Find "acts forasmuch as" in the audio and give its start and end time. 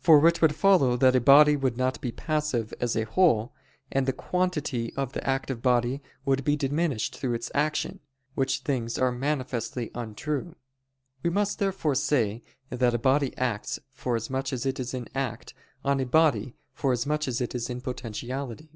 13.38-14.66